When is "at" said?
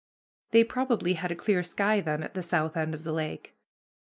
2.23-2.33